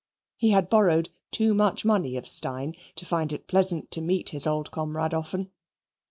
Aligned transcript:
He 0.35 0.49
had 0.49 0.67
borrowed 0.67 1.11
too 1.29 1.53
much 1.53 1.85
money 1.85 2.17
of 2.17 2.25
Steyne 2.25 2.73
to 2.95 3.05
find 3.05 3.31
it 3.31 3.45
pleasant 3.45 3.91
to 3.91 4.01
meet 4.01 4.29
his 4.29 4.47
old 4.47 4.71
comrade 4.71 5.13
often. 5.13 5.51